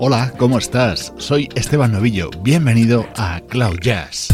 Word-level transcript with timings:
Hola, 0.00 0.32
¿cómo 0.38 0.58
estás? 0.58 1.12
Soy 1.18 1.48
Esteban 1.56 1.90
Novillo. 1.90 2.30
Bienvenido 2.40 3.04
a 3.16 3.40
Cloud 3.48 3.80
Jazz. 3.80 4.27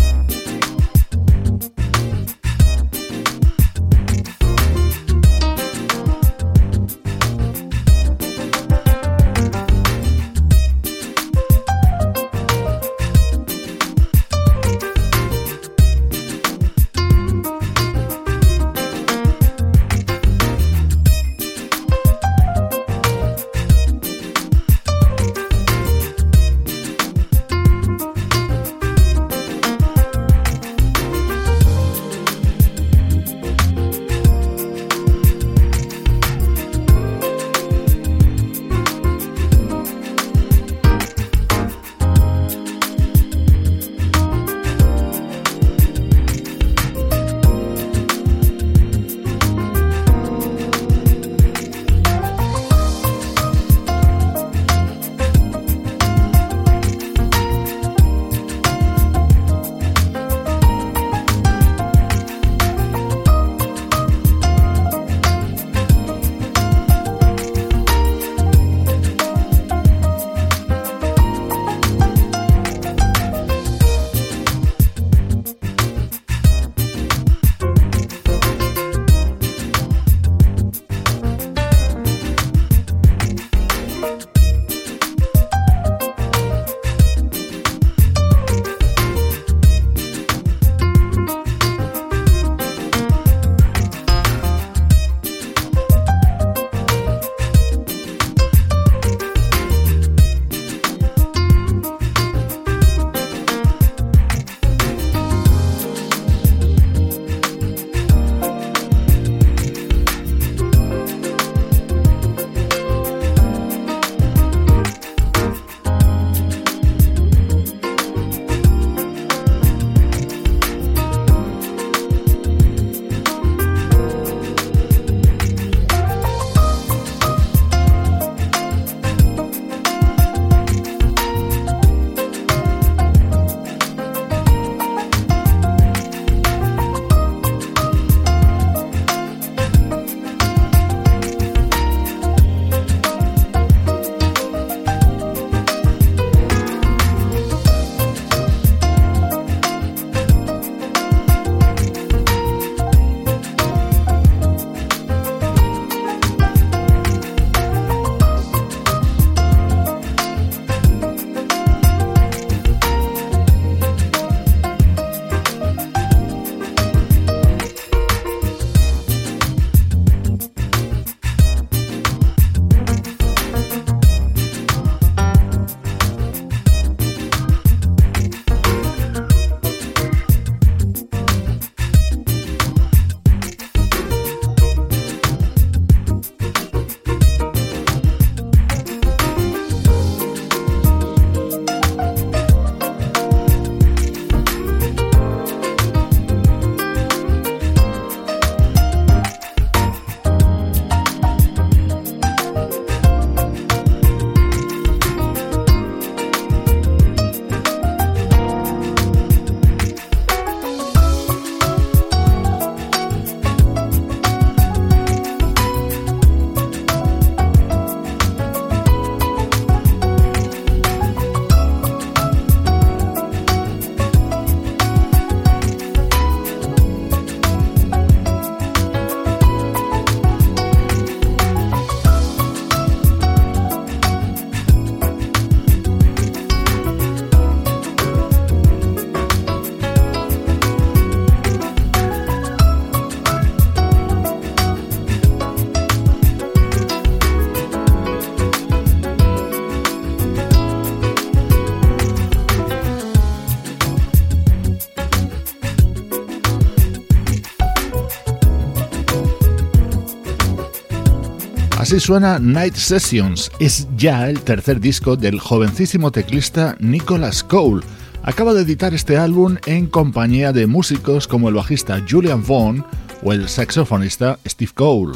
Así 261.95 262.07
suena 262.07 262.41
Night 262.41 262.75
Sessions. 262.75 263.53
Es 263.61 263.87
ya 263.97 264.29
el 264.29 264.41
tercer 264.41 264.81
disco 264.81 265.15
del 265.15 265.39
jovencísimo 265.39 266.11
teclista 266.11 266.75
Nicholas 266.81 267.45
Cole. 267.45 267.85
Acaba 268.25 268.53
de 268.53 268.63
editar 268.63 268.93
este 268.95 269.17
álbum 269.17 269.59
en 269.67 269.87
compañía 269.87 270.53
de 270.53 270.67
músicos 270.67 271.29
como 271.29 271.49
el 271.49 271.55
bajista 271.55 272.03
Julian 272.11 272.45
Vaughn 272.45 272.85
o 273.23 273.33
el 273.33 273.49
saxofonista 273.49 274.41
Steve 274.45 274.73
Cole. 274.75 275.13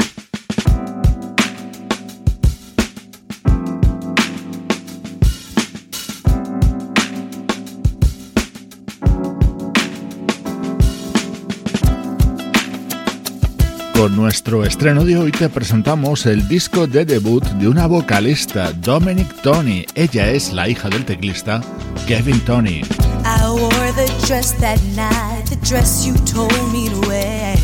Nuestro 14.29 14.63
estreno 14.63 15.07
de 15.07 15.17
hoy 15.17 15.33
te 15.33 15.49
presentamos 15.49 16.27
el 16.27 16.47
disco 16.49 16.87
de 16.87 17.07
debut 17.07 17.43
de 17.43 17.67
una 17.67 17.87
vocalista, 17.87 18.73
Dominic 18.75 19.41
Tony. 19.41 19.87
Ella 19.95 20.31
es 20.31 20.53
la 20.53 20.69
hija 20.69 20.91
del 20.91 21.07
teclista 21.07 21.63
Kevin 22.07 22.39
Tony. 22.41 22.83
I 23.25 23.49
wore 23.49 23.91
the 23.93 24.07
dress 24.27 24.53
that 24.61 24.79
night, 24.95 25.47
the 25.49 25.57
dress 25.67 26.07
you 26.07 26.13
told 26.27 26.53
me 26.71 26.91
to 26.91 27.09
wear 27.09 27.57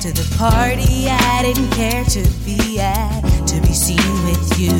to 0.00 0.10
the 0.12 0.26
party 0.36 1.06
I 1.08 1.44
didn't 1.44 1.70
care 1.76 2.02
to 2.06 2.28
be 2.44 2.80
at, 2.80 3.22
to 3.46 3.60
be 3.60 3.72
seen 3.72 4.02
with 4.24 4.58
you. 4.58 4.74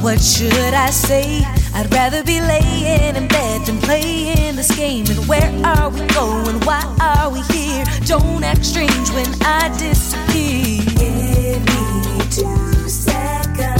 What 0.00 0.22
should 0.22 0.72
I 0.72 0.88
say? 0.90 1.44
I'd 1.74 1.90
rather 1.92 2.22
be 2.22 2.38
laying 2.40 3.16
in 3.16 3.28
bed 3.28 3.66
than 3.66 3.78
playing 3.78 4.56
this 4.56 4.70
game. 4.76 5.06
And 5.08 5.26
where 5.26 5.50
are 5.64 5.88
we 5.88 6.00
going? 6.08 6.60
Why 6.60 6.82
are 7.00 7.30
we 7.30 7.40
here? 7.52 7.84
Don't 8.04 8.44
act 8.44 8.64
strange 8.64 9.10
when 9.10 9.26
I 9.42 9.68
disappear. 9.78 10.82
Give 11.00 11.64
me 11.64 12.20
two 12.30 12.88
seconds 12.88 13.78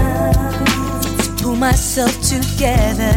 to 1.26 1.44
pull 1.44 1.56
myself 1.56 2.12
together 2.22 3.12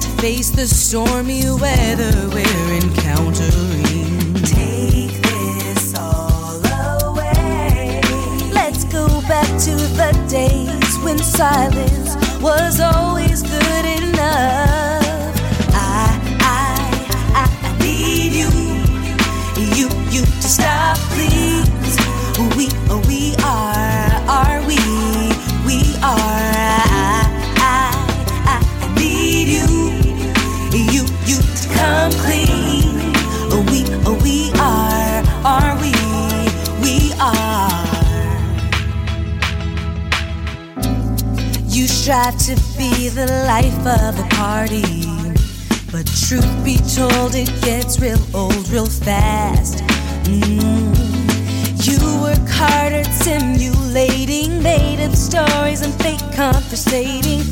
to 0.00 0.08
face 0.20 0.50
the 0.50 0.66
stormy 0.66 1.44
weather 1.50 2.12
we're 2.28 2.72
encountering. 2.82 4.34
Take 4.44 5.22
this 5.22 5.94
all 5.98 6.60
away. 7.08 8.02
Let's 8.52 8.84
go 8.84 9.06
back 9.22 9.48
to 9.60 9.74
the 9.96 10.12
days 10.28 10.98
when 11.02 11.18
silence 11.18 12.14
was 12.42 12.78
always 12.78 13.42
stop, 20.52 20.98
please. 21.14 21.96
We 22.56 22.81
strive 42.02 42.36
to 42.36 42.56
be 42.76 43.08
the 43.10 43.26
life 43.46 43.78
of 43.86 44.16
the 44.16 44.26
party. 44.34 44.82
But 45.92 46.04
truth 46.26 46.64
be 46.64 46.76
told, 46.96 47.36
it 47.36 47.48
gets 47.62 48.00
real 48.00 48.18
old 48.34 48.68
real 48.70 48.86
fast. 48.86 49.84
Mm. 50.24 50.90
You 51.86 51.98
work 52.20 52.48
hard 52.48 52.92
at 52.92 53.06
simulating 53.06 54.60
made 54.60 55.00
up 55.04 55.14
stories 55.14 55.82
and 55.82 55.94
fake 56.02 56.26
conversating. 56.34 57.44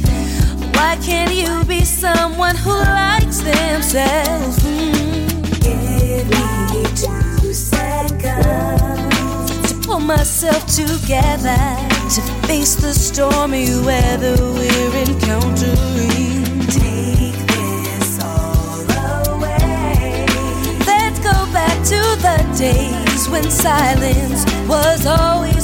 Why 0.75 0.97
can't 0.97 1.33
you 1.33 1.65
be 1.65 1.85
someone 1.85 2.57
who 2.57 2.73
likes 2.73 3.39
themselves? 3.43 4.59
Mm. 4.65 5.61
Give 5.63 6.27
me 6.29 6.83
two 6.99 7.55
seconds 7.55 8.03
to 9.71 9.79
pull 9.87 10.01
myself 10.01 10.67
together 10.67 12.00
to 12.11 12.23
face 12.49 12.75
the 12.75 12.93
stormy 12.93 13.67
weather 13.87 14.35
we're 14.41 14.97
encountering. 14.97 16.43
Take 16.67 17.39
this 17.47 18.19
all 18.21 18.81
away. 19.37 20.27
Let's 20.85 21.21
go 21.21 21.47
back 21.53 21.77
to 21.85 22.01
the 22.27 22.57
days 22.59 23.29
when 23.29 23.49
silence 23.49 24.45
was 24.67 25.07
always 25.07 25.60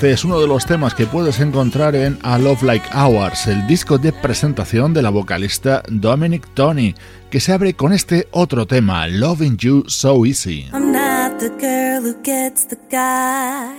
Este 0.00 0.12
es 0.12 0.24
uno 0.24 0.40
de 0.40 0.46
los 0.46 0.64
temas 0.64 0.94
que 0.94 1.04
puedes 1.04 1.40
encontrar 1.40 1.94
en 1.94 2.18
A 2.22 2.38
Love 2.38 2.62
Like 2.62 2.86
Ours, 2.96 3.46
el 3.48 3.66
disco 3.66 3.98
de 3.98 4.14
presentación 4.14 4.94
de 4.94 5.02
la 5.02 5.10
vocalista 5.10 5.82
Dominic 5.90 6.48
Tony, 6.54 6.94
que 7.28 7.38
se 7.38 7.52
abre 7.52 7.74
con 7.74 7.92
este 7.92 8.26
otro 8.30 8.66
tema, 8.66 9.06
Loving 9.06 9.58
You 9.58 9.84
So 9.88 10.24
Easy. 10.24 10.70
I'm 10.72 10.90
not 10.90 11.38
the 11.38 11.50
girl 11.50 12.00
who 12.02 12.14
gets 12.22 12.66
the 12.66 12.78
guy. 12.90 13.76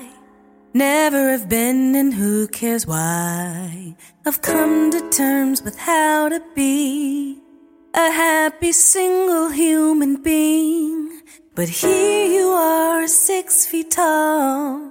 Never 0.75 1.31
have 1.31 1.49
been, 1.49 1.95
and 1.95 2.13
who 2.13 2.47
cares 2.49 2.85
why? 2.85 3.95
I've 4.23 4.43
come 4.43 4.91
to 4.91 4.99
terms 5.09 5.63
with 5.63 5.75
how 5.75 6.29
to 6.29 6.39
be 6.55 7.39
a 7.95 8.11
happy 8.11 8.73
single 8.73 9.49
human 9.49 10.21
being. 10.21 11.23
But 11.55 11.67
here 11.67 12.27
you 12.27 12.49
are, 12.49 13.07
six 13.07 13.65
feet 13.65 13.89
tall. 13.89 14.90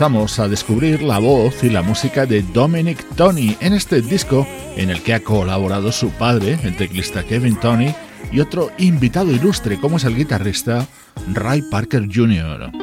comenzamos 0.00 0.38
a 0.38 0.48
descubrir 0.48 1.02
la 1.02 1.18
voz 1.18 1.62
y 1.62 1.68
la 1.68 1.82
música 1.82 2.24
de 2.24 2.40
Dominic 2.40 3.04
Tony 3.16 3.54
en 3.60 3.74
este 3.74 4.00
disco 4.00 4.46
en 4.74 4.88
el 4.88 5.02
que 5.02 5.12
ha 5.12 5.20
colaborado 5.20 5.92
su 5.92 6.08
padre, 6.08 6.58
el 6.62 6.74
teclista 6.74 7.22
Kevin 7.22 7.60
Tony, 7.60 7.94
y 8.32 8.40
otro 8.40 8.70
invitado 8.78 9.30
ilustre 9.30 9.78
como 9.78 9.98
es 9.98 10.04
el 10.04 10.16
guitarrista 10.16 10.86
Ray 11.34 11.60
Parker 11.70 12.08
Jr. 12.10 12.79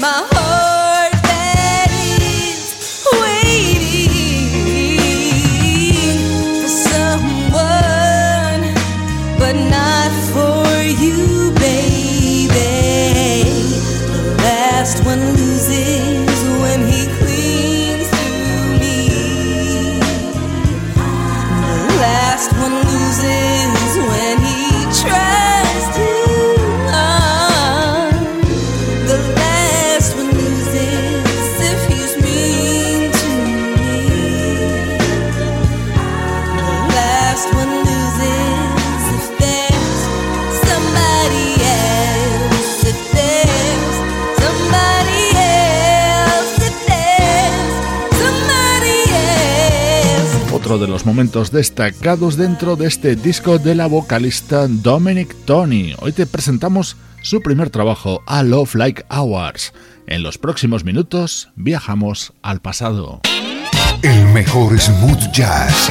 my 0.00 0.26
heart. 0.32 0.79
otro 50.70 50.86
de 50.86 50.92
los 50.92 51.04
momentos 51.04 51.50
destacados 51.50 52.36
dentro 52.36 52.76
de 52.76 52.86
este 52.86 53.16
disco 53.16 53.58
de 53.58 53.74
la 53.74 53.88
vocalista 53.88 54.68
Dominic 54.68 55.34
Tony. 55.44 55.94
Hoy 55.98 56.12
te 56.12 56.26
presentamos 56.26 56.96
su 57.22 57.40
primer 57.40 57.70
trabajo, 57.70 58.22
A 58.26 58.44
Love 58.44 58.76
Like 58.76 59.04
Hours. 59.10 59.72
En 60.06 60.22
los 60.22 60.38
próximos 60.38 60.84
minutos 60.84 61.48
viajamos 61.56 62.34
al 62.42 62.60
pasado. 62.60 63.20
El 64.02 64.26
mejor 64.26 64.78
smooth 64.78 65.32
jazz 65.32 65.90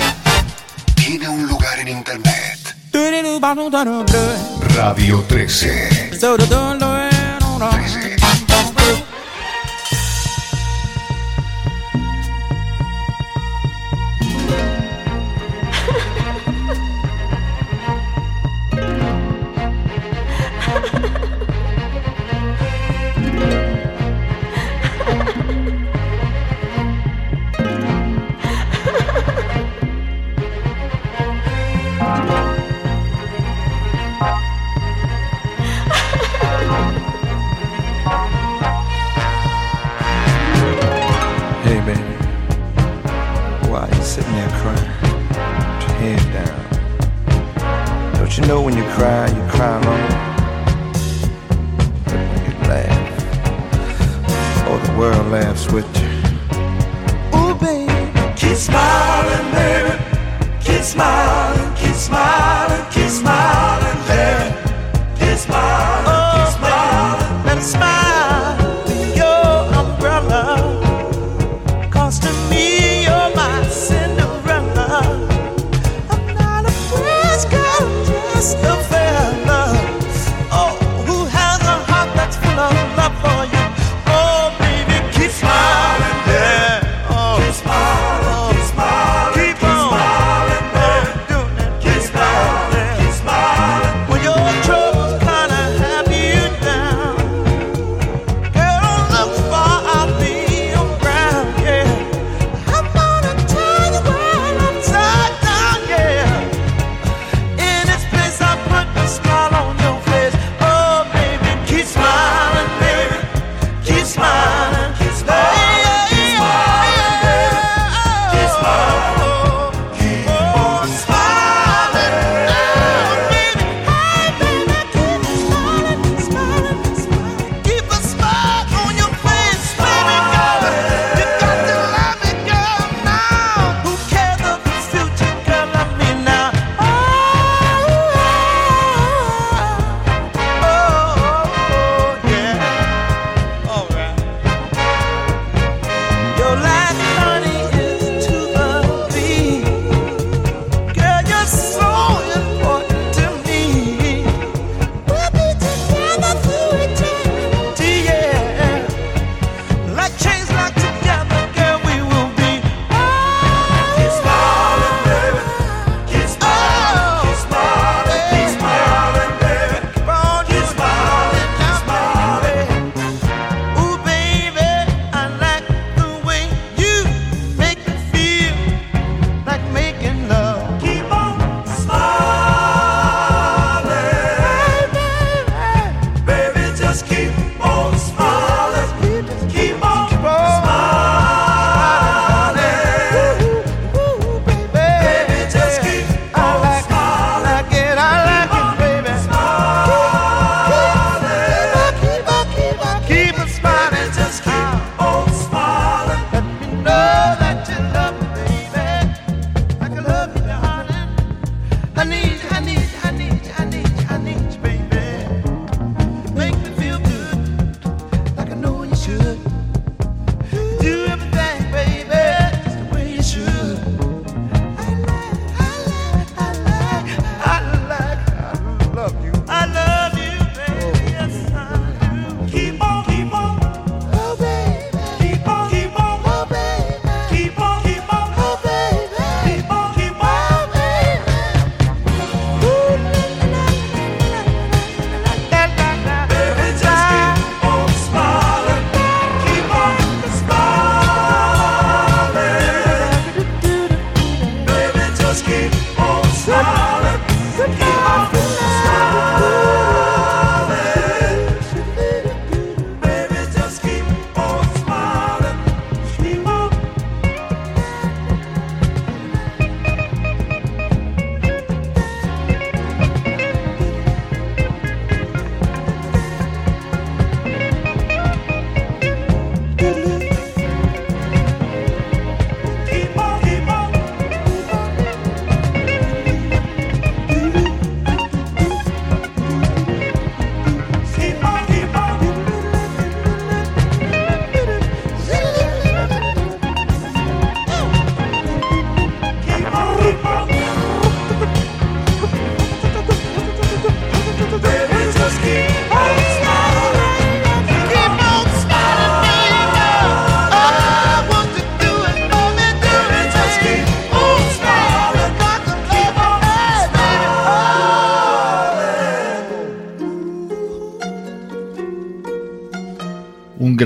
tiene 0.96 1.28
un 1.28 1.46
lugar 1.48 1.78
en 1.80 1.90
internet. 1.90 2.78
Radio 4.76 5.26
13. 5.28 6.12
sitting 44.20 44.36
there 44.36 44.50
crying, 44.62 44.92
with 45.02 45.84
your 45.88 45.96
head 46.04 46.24
down. 46.34 46.60
Don't 48.14 48.34
you 48.38 48.44
know 48.48 48.62
when 48.62 48.76
you 48.76 48.84
cry, 48.96 49.28
you 49.28 49.44
cry 49.50 49.80
alone? 49.80 50.10
But 52.04 52.14
when 52.32 52.42
you 52.46 52.54
laugh, 52.68 53.12
oh, 54.68 54.78
the 54.86 54.92
world 55.00 55.28
laughs 55.32 55.72
with 55.72 55.88
you. 56.02 56.10
Ooh, 57.38 57.56
baby, 57.56 58.12
keep 58.36 58.58
smiling, 58.58 59.52
baby. 59.54 59.94
Keep 60.66 60.84
smiling, 60.84 61.76
keep 61.76 61.96
smiling, 61.96 62.86
keep 62.92 63.10
smiling, 63.10 64.00
baby. 64.08 64.39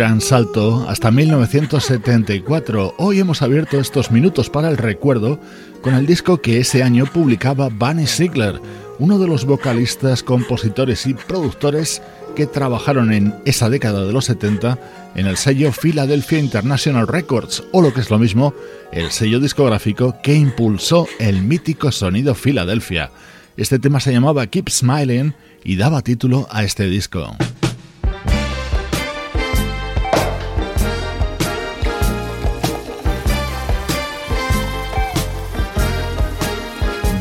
Gran 0.03 0.19
salto 0.19 0.85
hasta 0.89 1.11
1974. 1.11 2.95
Hoy 2.97 3.21
hemos 3.21 3.41
abierto 3.41 3.79
estos 3.79 4.11
minutos 4.11 4.49
para 4.49 4.67
el 4.67 4.75
recuerdo 4.75 5.39
con 5.81 5.93
el 5.95 6.05
disco 6.05 6.41
que 6.41 6.59
ese 6.59 6.83
año 6.83 7.05
publicaba 7.05 7.69
Bunny 7.69 8.05
Ziegler, 8.05 8.59
uno 8.99 9.17
de 9.17 9.27
los 9.27 9.45
vocalistas, 9.45 10.21
compositores 10.21 11.07
y 11.07 11.13
productores 11.13 12.01
que 12.35 12.47
trabajaron 12.47 13.13
en 13.13 13.33
esa 13.45 13.69
década 13.69 14.03
de 14.03 14.11
los 14.11 14.25
70 14.25 14.77
en 15.15 15.25
el 15.25 15.37
sello 15.37 15.71
Philadelphia 15.71 16.39
International 16.39 17.07
Records, 17.07 17.63
o 17.71 17.81
lo 17.81 17.93
que 17.93 18.01
es 18.01 18.09
lo 18.09 18.19
mismo, 18.19 18.53
el 18.91 19.09
sello 19.09 19.39
discográfico 19.39 20.17
que 20.21 20.35
impulsó 20.35 21.07
el 21.17 21.43
mítico 21.43 21.93
sonido 21.93 22.35
Philadelphia. 22.35 23.09
Este 23.55 23.79
tema 23.79 24.01
se 24.01 24.11
llamaba 24.11 24.47
Keep 24.47 24.69
Smiling 24.69 25.33
y 25.63 25.77
daba 25.77 26.01
título 26.01 26.45
a 26.51 26.65
este 26.65 26.87
disco. 26.87 27.37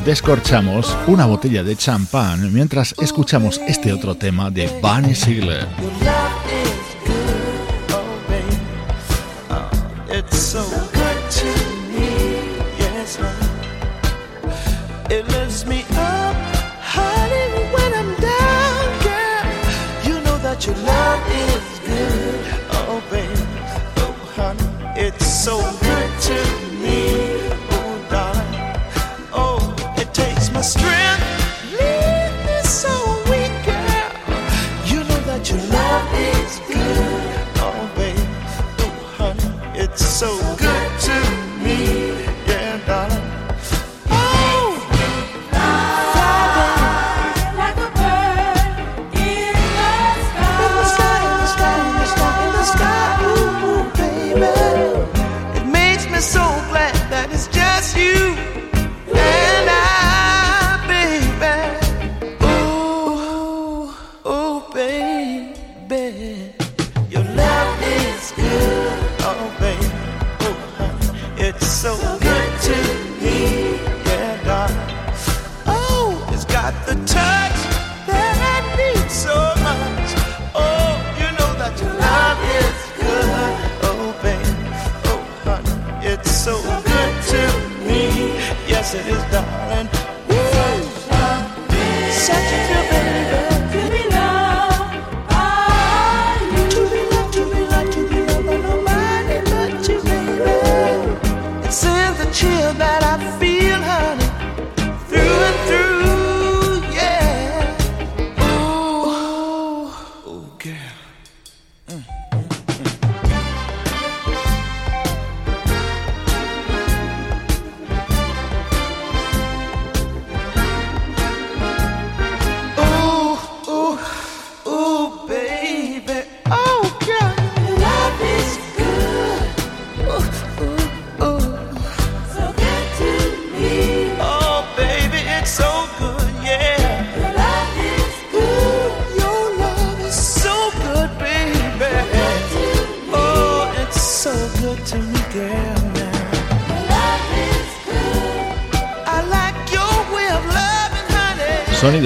Descorchamos 0.05 0.97
una 1.07 1.27
botella 1.27 1.63
de 1.63 1.77
champán 1.77 2.53
mientras 2.53 2.95
escuchamos 3.01 3.61
este 3.69 3.93
otro 3.93 4.15
tema 4.15 4.51
de 4.51 4.67
Bunny 4.81 5.15
Ziegler. 5.15 5.67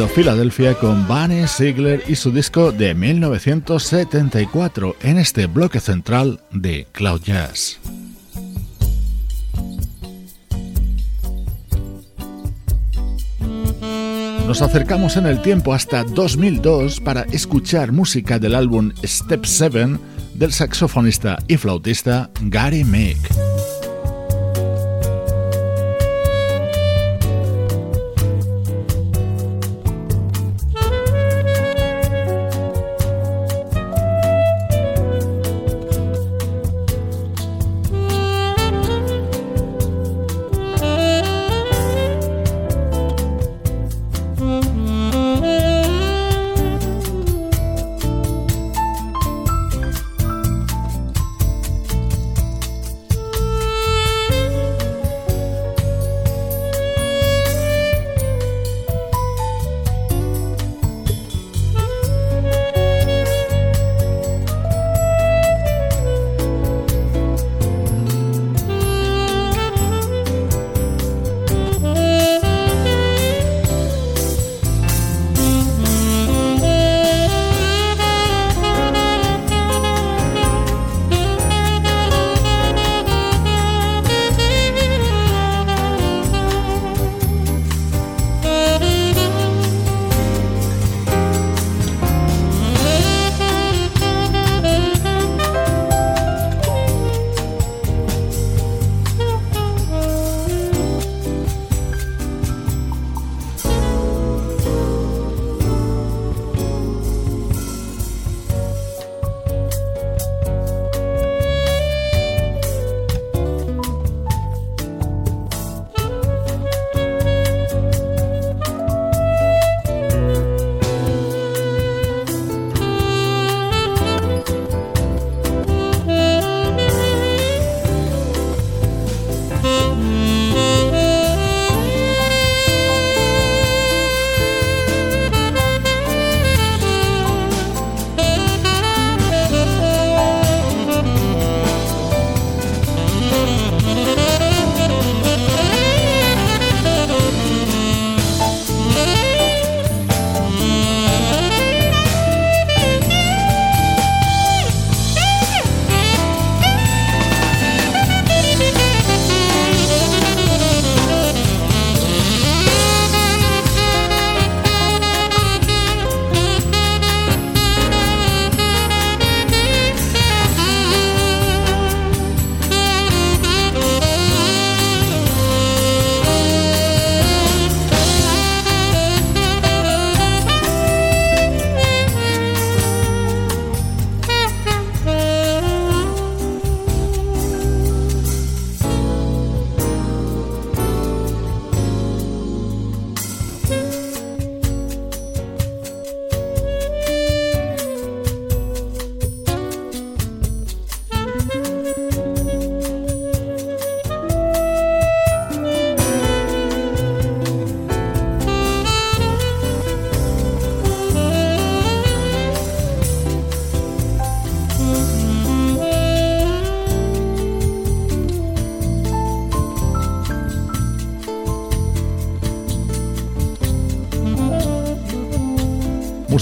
Filadelfia 0.09 0.75
con 0.75 1.07
Bunny 1.07 1.47
Ziegler 1.47 2.03
y 2.07 2.17
su 2.17 2.31
disco 2.31 2.73
de 2.73 2.95
1974 2.95 4.97
en 5.03 5.19
este 5.19 5.47
bloque 5.47 5.81
central 5.81 6.41
de 6.51 6.87
Cloud 6.93 7.23
Jazz. 7.23 7.79
Nos 14.47 14.63
acercamos 14.63 15.17
en 15.17 15.27
el 15.27 15.43
tiempo 15.43 15.75
hasta 15.75 16.05
2002 16.05 17.01
para 17.01 17.23
escuchar 17.33 17.93
música 17.93 18.39
del 18.39 18.55
álbum 18.55 18.93
Step 19.05 19.45
7 19.45 19.99
del 20.35 20.53
saxofonista 20.53 21.39
y 21.49 21.57
flautista 21.57 22.31
Gary 22.43 22.85
Meek. 22.85 23.56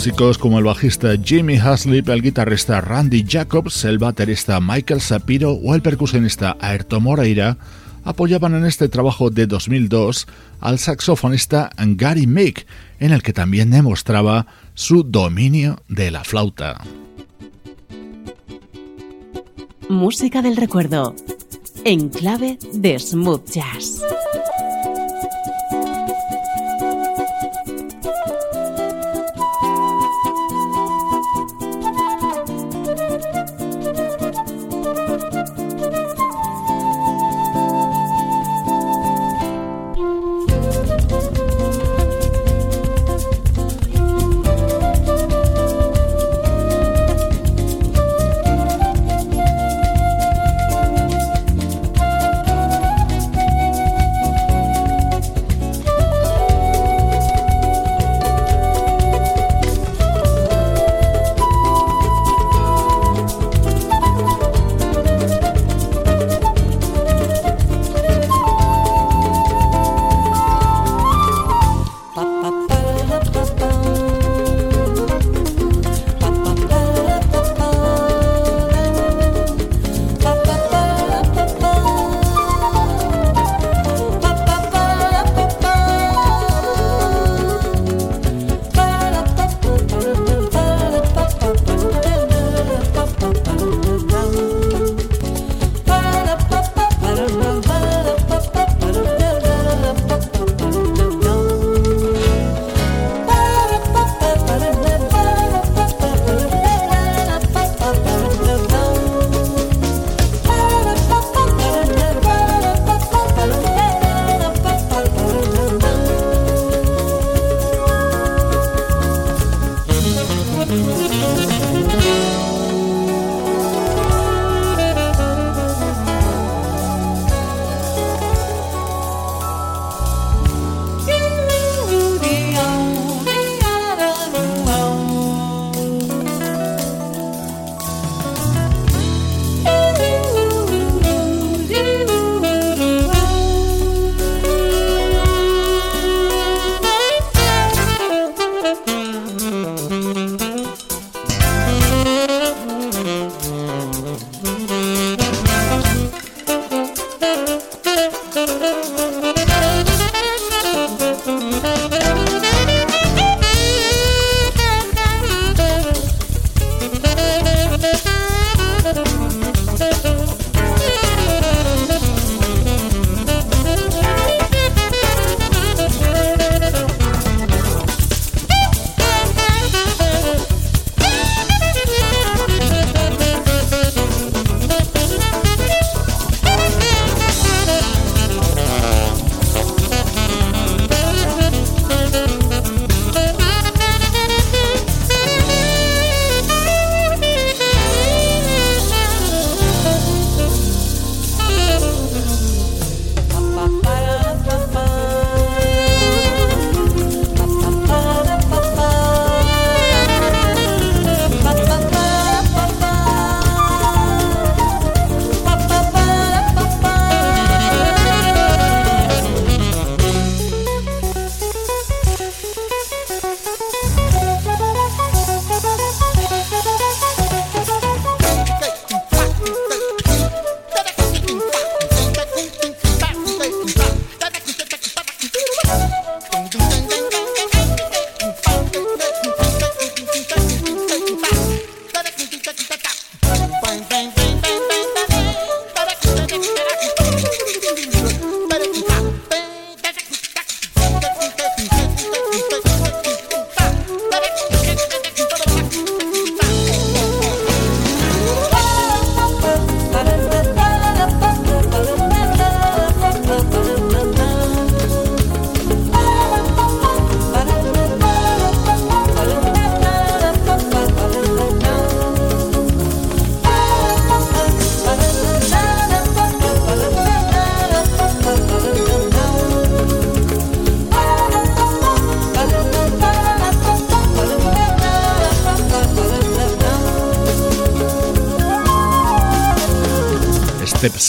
Músicos 0.05 0.37
como 0.37 0.59
el 0.59 0.67
bajista 0.67 1.15
Jimmy 1.17 1.57
Haslip, 1.57 2.11
el 2.11 2.21
guitarrista 2.21 2.83
Randy 2.83 3.25
Jacobs, 3.27 3.87
el 3.87 3.97
baterista 3.97 4.61
Michael 4.61 5.01
Sapiro 5.01 5.53
o 5.53 5.75
el 5.75 5.81
percusionista 5.81 6.59
Aerto 6.61 7.01
Moreira 7.01 7.57
apoyaban 8.05 8.55
en 8.55 8.67
este 8.67 8.91
trabajo 8.91 9.31
de 9.31 9.47
2002 9.47 10.27
al 10.61 10.79
saxofonista 10.79 11.71
Gary 11.79 12.27
Mick, 12.27 12.67
en 13.01 13.13
el 13.13 13.23
que 13.23 13.33
también 13.33 13.71
demostraba 13.71 14.47
su 14.75 15.05
dominio 15.05 15.83
de 15.89 16.11
la 16.11 16.23
flauta. 16.23 16.83
Música 19.89 20.43
del 20.43 20.57
recuerdo, 20.57 21.17
en 21.87 22.11
clave 22.11 22.59
de 22.75 22.99
smooth 22.99 23.51
jazz. 23.51 24.03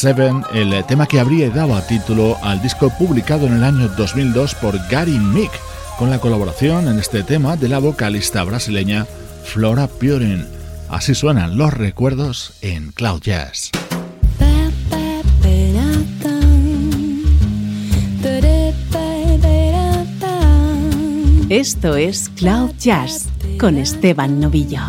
El 0.07 0.85
tema 0.85 1.07
que 1.07 1.19
habría 1.19 1.49
dado 1.49 1.81
título 1.81 2.37
al 2.43 2.61
disco 2.61 2.91
publicado 2.91 3.47
en 3.47 3.53
el 3.53 3.63
año 3.63 3.87
2002 3.87 4.53
por 4.55 4.77
Gary 4.87 5.17
Mick, 5.17 5.49
con 5.97 6.11
la 6.11 6.19
colaboración 6.19 6.87
en 6.87 6.99
este 6.99 7.23
tema 7.23 7.57
de 7.57 7.69
la 7.69 7.79
vocalista 7.79 8.43
brasileña 8.43 9.07
Flora 9.43 9.87
Purin. 9.87 10.45
Así 10.89 11.15
suenan 11.15 11.57
los 11.57 11.73
recuerdos 11.73 12.53
en 12.61 12.91
Cloud 12.91 13.21
Jazz. 13.21 13.71
Esto 21.49 21.95
es 21.95 22.29
Cloud 22.29 22.71
Jazz 22.77 23.25
con 23.59 23.77
Esteban 23.77 24.39
Novillo. 24.39 24.81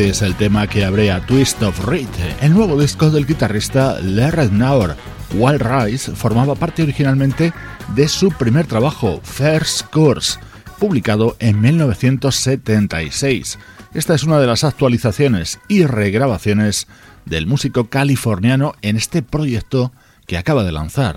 Es 0.00 0.22
el 0.22 0.34
tema 0.34 0.66
que 0.66 0.86
abrea 0.86 1.20
Twist 1.26 1.62
of 1.62 1.84
Reed, 1.84 2.08
el 2.40 2.54
nuevo 2.54 2.80
disco 2.80 3.10
del 3.10 3.26
guitarrista 3.26 4.00
Larry 4.00 4.48
Nauer. 4.50 4.96
Wild 5.34 5.60
Rise 5.60 6.12
formaba 6.12 6.54
parte 6.54 6.82
originalmente 6.82 7.52
de 7.94 8.08
su 8.08 8.30
primer 8.30 8.66
trabajo, 8.66 9.20
First 9.22 9.82
Course, 9.90 10.40
publicado 10.78 11.36
en 11.38 11.60
1976. 11.60 13.58
Esta 13.92 14.14
es 14.14 14.24
una 14.24 14.40
de 14.40 14.46
las 14.46 14.64
actualizaciones 14.64 15.60
y 15.68 15.84
regrabaciones 15.84 16.86
del 17.26 17.46
músico 17.46 17.90
californiano 17.90 18.72
en 18.80 18.96
este 18.96 19.20
proyecto 19.20 19.92
que 20.26 20.38
acaba 20.38 20.64
de 20.64 20.72
lanzar. 20.72 21.16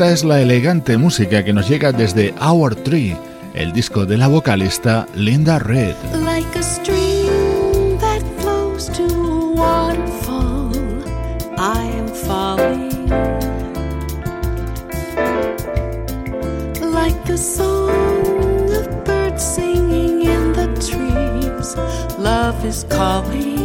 Esta 0.00 0.12
es 0.14 0.24
la 0.24 0.40
elegante 0.40 0.96
música 0.96 1.44
que 1.44 1.52
nos 1.52 1.68
llega 1.68 1.92
desde 1.92 2.32
Hour 2.40 2.74
Tree, 2.74 3.18
el 3.52 3.74
disco 3.74 4.06
de 4.06 4.16
la 4.16 4.28
vocalista 4.28 5.06
Linda 5.14 5.58
Red. 5.58 5.94
Like 6.24 6.58
a 6.58 6.62
stream 6.62 7.98
that 7.98 8.22
flows 8.38 8.88
to 8.92 9.02
waterfall, 9.56 10.72
I 11.58 11.82
am 11.98 12.08
falling. 12.08 13.10
Like 16.80 17.22
the 17.26 17.36
song 17.36 18.70
of 18.72 19.04
birds 19.04 19.42
singing 19.42 20.22
in 20.22 20.54
the 20.54 20.68
trees, 20.80 21.76
love 22.18 22.64
is 22.64 22.86
calling. 22.88 23.60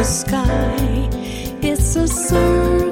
The 0.00 0.04
sky. 0.04 1.08
It's 1.60 1.94
a 1.94 2.08
circle 2.08 2.89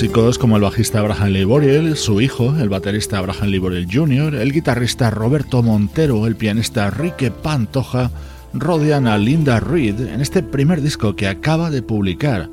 músicos 0.00 0.38
como 0.38 0.56
el 0.56 0.62
bajista 0.62 1.00
Abraham 1.00 1.28
Lee 1.28 1.94
su 1.94 2.22
hijo, 2.22 2.56
el 2.58 2.70
baterista 2.70 3.18
Abraham 3.18 3.48
Lee 3.48 3.86
Jr., 3.92 4.34
el 4.34 4.50
guitarrista 4.50 5.10
Roberto 5.10 5.62
Montero, 5.62 6.26
el 6.26 6.36
pianista 6.36 6.88
Rique 6.88 7.30
Pantoja, 7.30 8.10
rodean 8.54 9.06
a 9.06 9.18
Linda 9.18 9.60
Reed 9.60 10.00
en 10.00 10.22
este 10.22 10.42
primer 10.42 10.80
disco 10.80 11.16
que 11.16 11.28
acaba 11.28 11.68
de 11.68 11.82
publicar, 11.82 12.48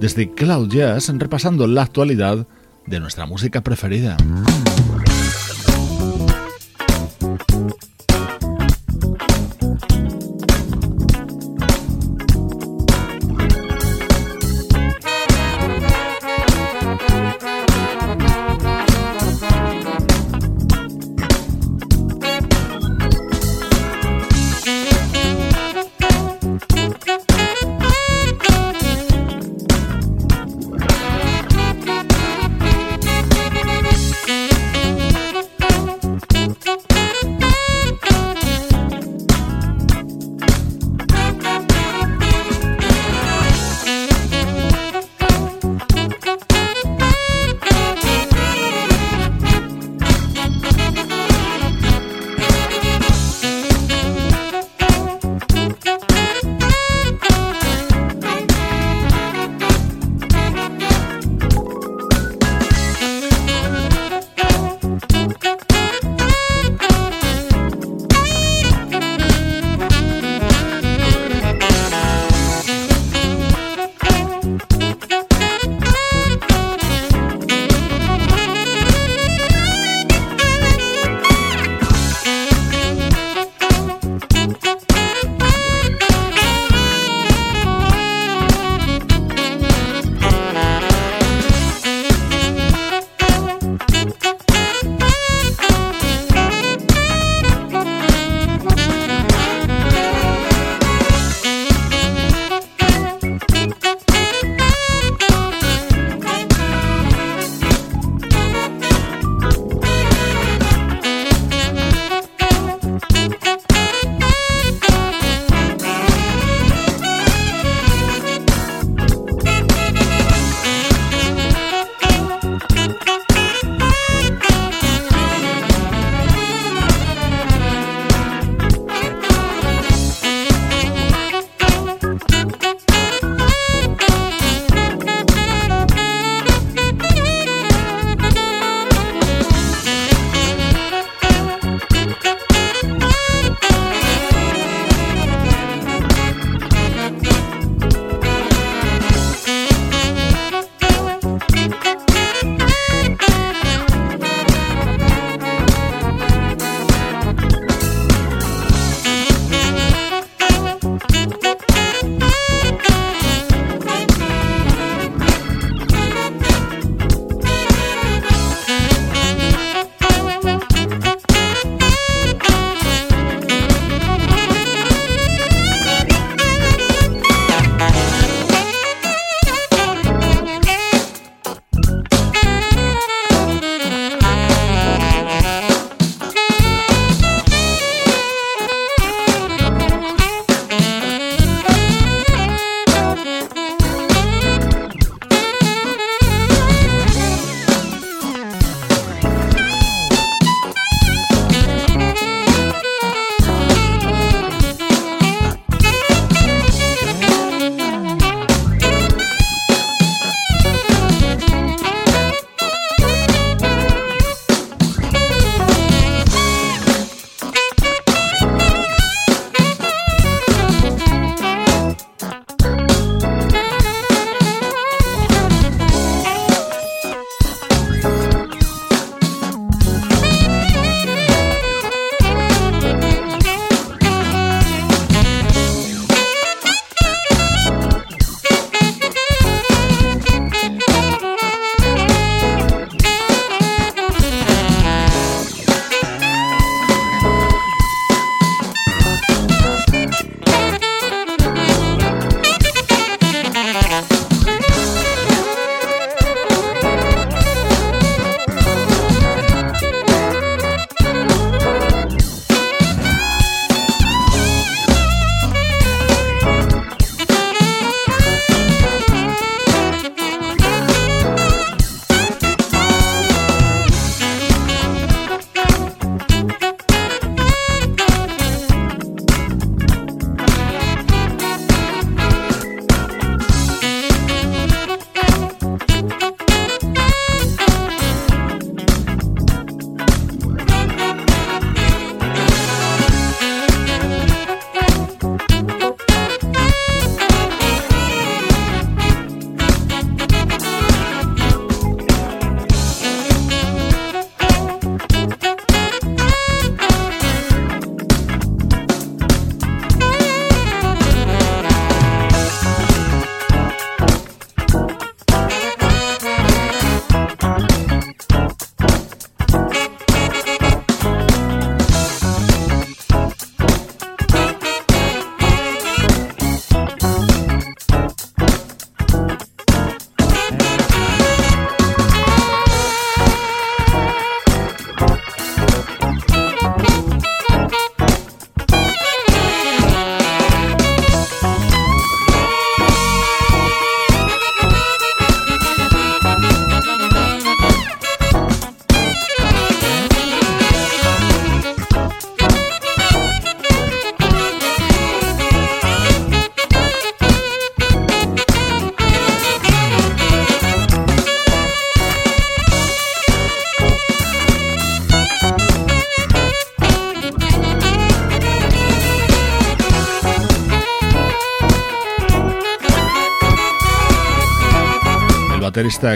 desde 0.00 0.32
Cloud 0.32 0.70
Jazz, 0.70 1.08
repasando 1.16 1.68
la 1.68 1.82
actualidad 1.82 2.48
de 2.84 2.98
nuestra 2.98 3.26
música 3.26 3.60
preferida. 3.60 4.16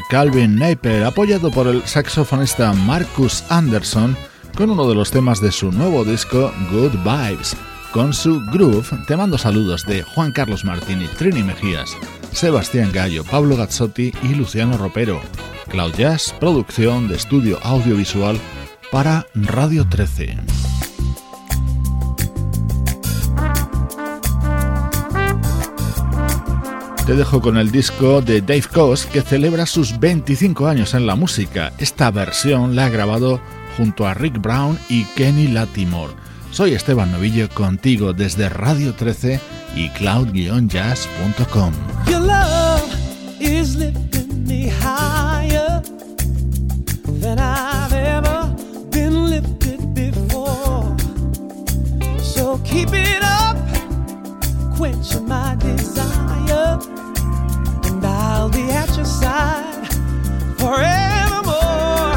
Calvin 0.08 0.56
Napier, 0.56 1.04
apoyado 1.04 1.50
por 1.50 1.66
el 1.66 1.82
saxofonista 1.86 2.72
Marcus 2.72 3.44
Anderson, 3.48 4.16
con 4.56 4.70
uno 4.70 4.88
de 4.88 4.94
los 4.94 5.10
temas 5.10 5.40
de 5.40 5.50
su 5.50 5.72
nuevo 5.72 6.04
disco 6.04 6.52
Good 6.70 6.92
Vibes. 7.04 7.56
Con 7.92 8.12
su 8.12 8.40
groove, 8.52 8.88
te 9.06 9.16
mando 9.16 9.38
saludos 9.38 9.84
de 9.84 10.02
Juan 10.02 10.32
Carlos 10.32 10.64
Martini, 10.64 11.06
Trini 11.18 11.42
Mejías, 11.42 11.96
Sebastián 12.32 12.90
Gallo, 12.92 13.24
Pablo 13.24 13.56
Gazzotti 13.56 14.12
y 14.22 14.34
Luciano 14.34 14.78
Ropero. 14.78 15.20
Cloud 15.68 15.94
Jazz, 15.94 16.34
producción 16.38 17.08
de 17.08 17.16
estudio 17.16 17.58
audiovisual 17.62 18.38
para 18.90 19.26
Radio 19.34 19.86
13. 19.88 20.71
Te 27.06 27.16
dejo 27.16 27.40
con 27.40 27.56
el 27.56 27.72
disco 27.72 28.22
de 28.22 28.40
Dave 28.40 28.62
Coase 28.72 29.08
que 29.08 29.22
celebra 29.22 29.66
sus 29.66 29.98
25 29.98 30.68
años 30.68 30.94
en 30.94 31.04
la 31.06 31.16
música. 31.16 31.72
Esta 31.78 32.12
versión 32.12 32.76
la 32.76 32.86
ha 32.86 32.90
grabado 32.90 33.40
junto 33.76 34.06
a 34.06 34.14
Rick 34.14 34.40
Brown 34.40 34.78
y 34.88 35.04
Kenny 35.16 35.48
Latimore. 35.48 36.14
Soy 36.52 36.74
Esteban 36.74 37.10
Novillo 37.10 37.48
contigo 37.48 38.12
desde 38.12 38.48
Radio 38.48 38.94
13 38.94 39.40
y 39.74 39.88
cloud-jazz.com. 39.90 41.72
your 59.02 59.10
side 59.10 59.88
forevermore. 60.58 62.14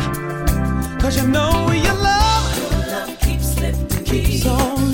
Cause 0.99 1.17
you 1.17 1.27
know 1.27 1.71
your 1.71 1.93
love, 1.95 2.57
your 2.57 2.79
love 2.91 3.19
keeps 3.21 3.59
lifting, 3.59 4.03
keeps 4.03 4.45
on 4.45 4.84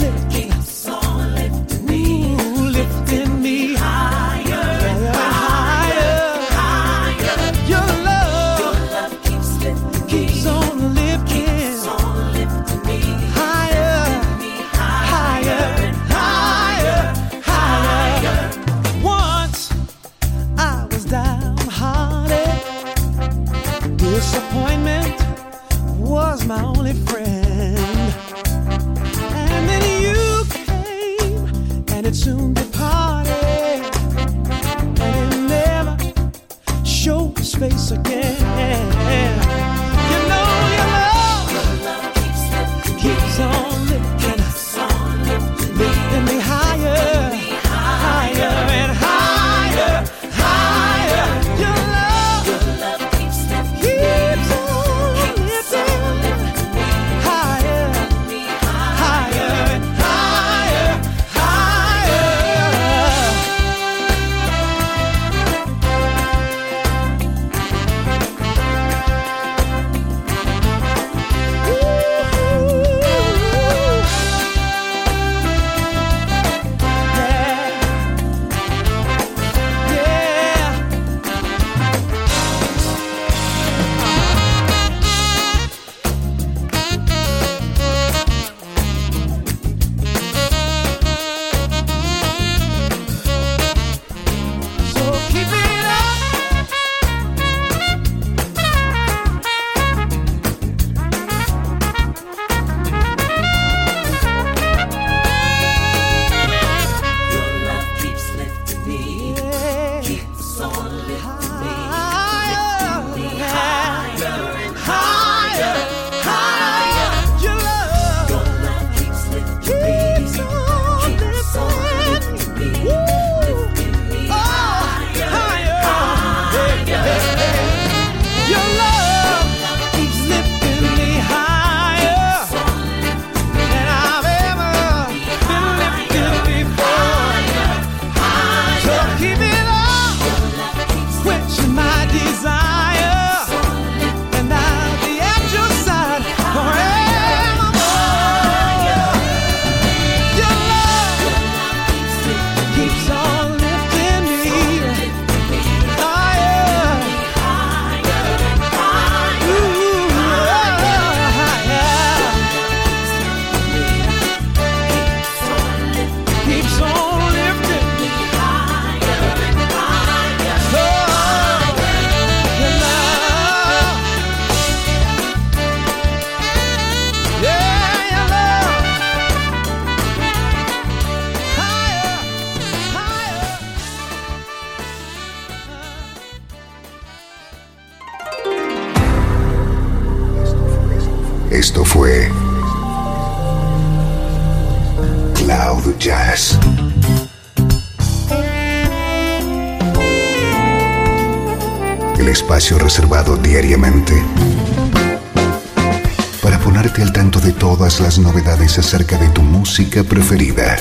acerca 208.77 209.17
de 209.17 209.27
tu 209.29 209.41
música 209.41 210.03
preferida. 210.03 210.77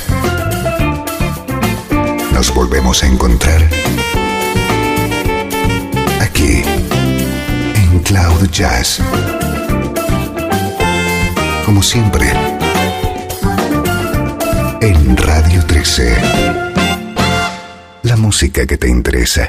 Nos 2.33 2.55
volvemos 2.55 3.03
a 3.03 3.07
encontrar 3.07 3.61
aquí 6.21 6.63
en 7.75 7.99
Cloud 8.01 8.49
Jazz. 8.51 9.01
Como 11.65 11.83
siempre, 11.83 12.33
en 14.81 15.17
Radio 15.17 15.65
13. 15.67 16.17
La 18.03 18.17
música 18.17 18.67
que 18.67 18.77
te 18.77 18.89
interesa. 18.89 19.49